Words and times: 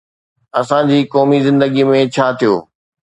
اسان 0.59 0.87
جي 0.91 0.97
قومي 1.13 1.39
زندگيءَ 1.49 1.89
۾ 1.97 2.01
ڇا 2.17 2.27
ٿيو؟ 2.39 2.55